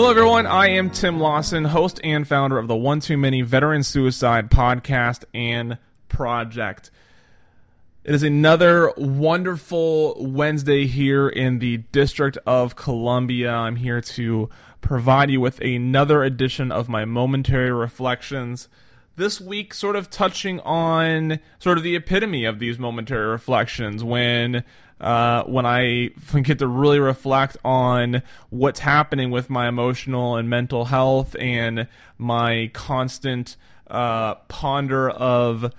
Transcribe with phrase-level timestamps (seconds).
[0.00, 0.46] Hello, everyone.
[0.46, 5.24] I am Tim Lawson, host and founder of the One Too Many Veteran Suicide podcast
[5.34, 5.76] and
[6.08, 6.90] project.
[8.02, 13.52] It is another wonderful Wednesday here in the District of Columbia.
[13.52, 14.48] I'm here to
[14.80, 18.70] provide you with another edition of my momentary reflections.
[19.16, 24.64] This week, sort of touching on sort of the epitome of these momentary reflections when
[25.00, 26.08] uh, when I
[26.42, 32.70] get to really reflect on what's happening with my emotional and mental health and my
[32.72, 35.72] constant uh, ponder of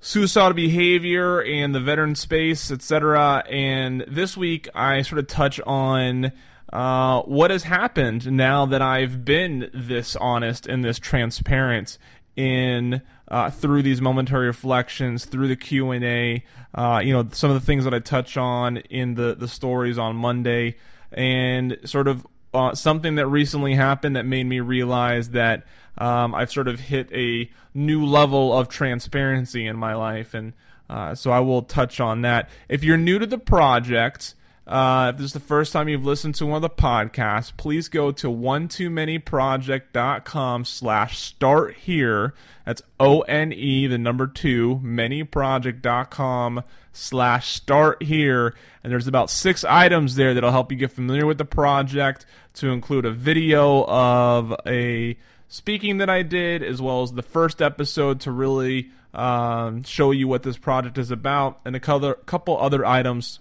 [0.00, 3.44] suicidal behavior and the veteran space, etc.
[3.48, 6.32] And this week, I sort of touch on
[6.72, 11.98] uh, what has happened now that I've been this honest and this transparent
[12.36, 16.44] in uh, through these momentary reflections, through the Q and A.
[16.74, 19.98] Uh, you know, some of the things that I touch on in the the stories
[19.98, 20.76] on Monday,
[21.10, 25.64] and sort of uh, something that recently happened that made me realize that
[25.98, 30.52] um, I've sort of hit a new level of transparency in my life, and
[30.88, 32.48] uh, so I will touch on that.
[32.68, 34.34] If you're new to the project.
[34.64, 37.88] Uh, if this is the first time you've listened to one of the podcasts, please
[37.88, 42.32] go to one too many project.com slash start here.
[42.64, 48.54] That's O N E, the number two, manyproject.com slash start here.
[48.84, 52.68] And there's about six items there that'll help you get familiar with the project to
[52.68, 55.16] include a video of a
[55.48, 60.28] speaking that I did, as well as the first episode to really um, show you
[60.28, 63.40] what this project is about, and a couple other items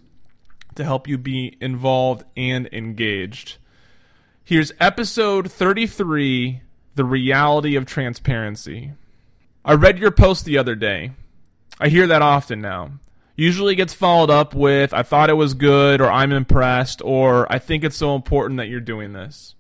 [0.76, 3.58] to help you be involved and engaged.
[4.44, 6.62] Here's episode 33
[6.96, 8.92] The Reality of Transparency.
[9.64, 11.12] I read your post the other day.
[11.80, 12.92] I hear that often now.
[13.36, 17.60] Usually gets followed up with, I thought it was good, or I'm impressed, or I
[17.60, 19.56] think it's so important that you're doing this.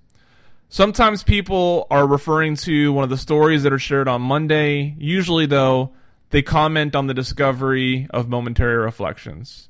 [0.69, 4.95] Sometimes people are referring to one of the stories that are shared on Monday.
[4.97, 5.91] Usually, though,
[6.29, 9.67] they comment on the discovery of momentary reflections.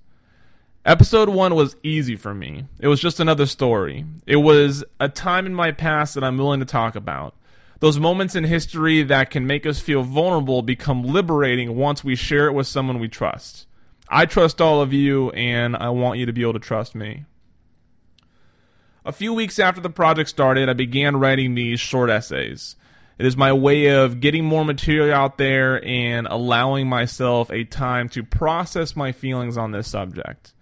[0.84, 2.66] Episode one was easy for me.
[2.80, 4.04] It was just another story.
[4.26, 7.36] It was a time in my past that I'm willing to talk about.
[7.82, 12.48] Those moments in history that can make us feel vulnerable become liberating once we share
[12.48, 13.68] it with someone we trust.
[14.10, 17.26] I trust all of you, and I want you to be able to trust me.
[19.06, 22.76] A few weeks after the project started, I began writing these short essays.
[23.20, 28.10] It is my way of getting more material out there and allowing myself a time
[28.10, 30.54] to process my feelings on this subject.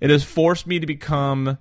[0.00, 1.58] It has forced me to become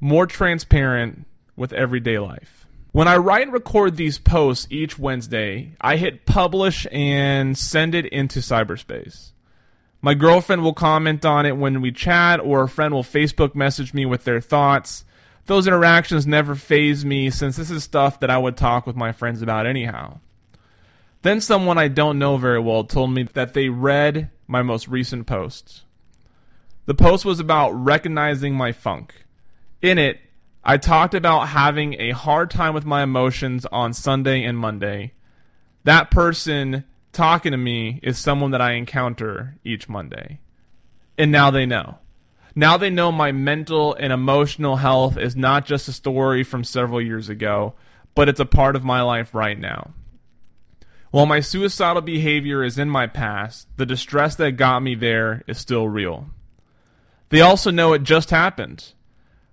[0.00, 1.26] more transparent
[1.56, 2.66] with everyday life.
[2.92, 8.06] When I write and record these posts each Wednesday, I hit publish and send it
[8.06, 9.32] into cyberspace.
[10.00, 13.92] My girlfriend will comment on it when we chat, or a friend will Facebook message
[13.92, 15.04] me with their thoughts.
[15.46, 19.12] Those interactions never faze me since this is stuff that I would talk with my
[19.12, 20.20] friends about anyhow.
[21.22, 25.26] Then someone I don't know very well told me that they read my most recent
[25.26, 25.82] posts.
[26.88, 29.26] The post was about recognizing my funk.
[29.82, 30.20] In it,
[30.64, 35.12] I talked about having a hard time with my emotions on Sunday and Monday.
[35.84, 40.40] That person talking to me is someone that I encounter each Monday.
[41.18, 41.98] And now they know.
[42.54, 47.02] Now they know my mental and emotional health is not just a story from several
[47.02, 47.74] years ago,
[48.14, 49.90] but it's a part of my life right now.
[51.10, 55.58] While my suicidal behavior is in my past, the distress that got me there is
[55.58, 56.30] still real.
[57.30, 58.92] They also know it just happened.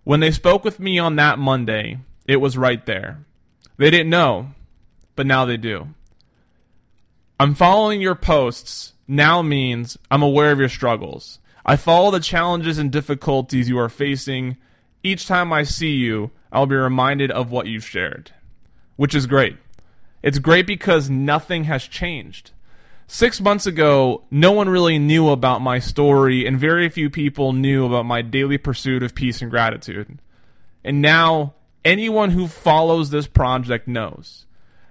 [0.04, 3.26] When they spoke with me on that Monday, it was right there.
[3.78, 4.52] They didn't know,
[5.16, 5.90] but now they do.
[7.40, 11.40] I'm following your posts now means I'm aware of your struggles.
[11.66, 14.58] I follow the challenges and difficulties you are facing.
[15.04, 18.32] Each time I see you, I'll be reminded of what you've shared,
[18.96, 19.58] which is great.
[20.24, 22.52] It's great because nothing has changed.
[23.08, 27.86] Six months ago, no one really knew about my story, and very few people knew
[27.86, 30.18] about my daily pursuit of peace and gratitude.
[30.84, 31.54] And now,
[31.84, 34.48] anyone who follows this project knows.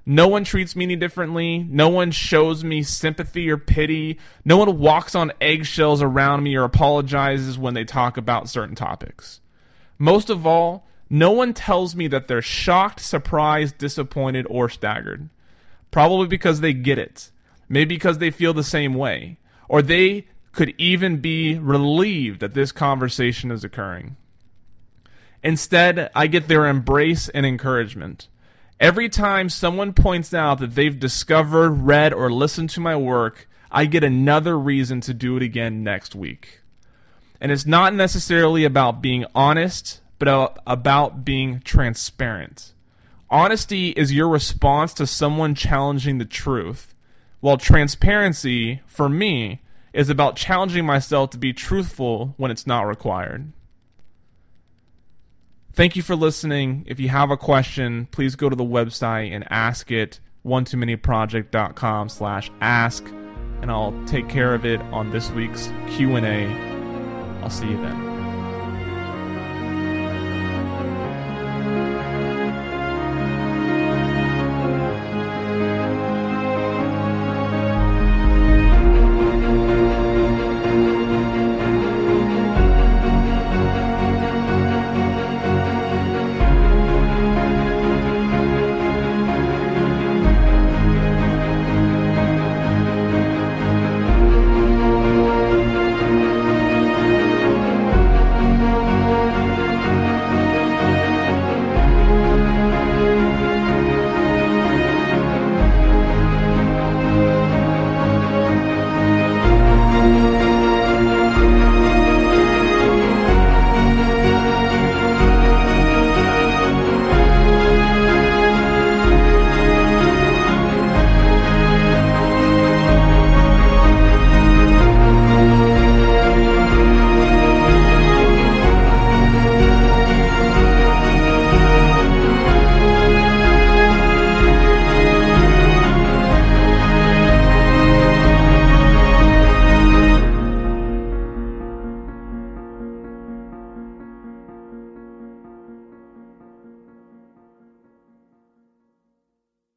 [0.06, 1.66] No one treats me any differently.
[1.68, 4.18] No one shows me sympathy or pity.
[4.44, 9.40] No one walks on eggshells around me or apologizes when they talk about certain topics.
[9.98, 15.30] Most of all, no one tells me that they're shocked, surprised, disappointed, or staggered.
[15.90, 17.30] Probably because they get it
[17.74, 19.36] maybe because they feel the same way,
[19.68, 24.16] or they could even be relieved that this conversation is occurring.
[25.42, 28.28] Instead, I get their embrace and encouragement.
[28.80, 33.86] Every time someone points out that they've discovered, read, or listened to my work, I
[33.86, 36.60] get another reason to do it again next week.
[37.40, 42.72] And it's not necessarily about being honest, but about being transparent.
[43.28, 46.93] Honesty is your response to someone challenging the truth,
[47.44, 49.60] while transparency, for me,
[49.92, 53.52] is about challenging myself to be truthful when it's not required.
[55.74, 56.84] Thank you for listening.
[56.86, 60.78] If you have a question, please go to the website and ask it one too
[60.78, 60.96] many
[62.08, 63.04] slash ask
[63.60, 66.46] and I'll take care of it on this week's Q&A.
[67.42, 68.13] I'll see you then.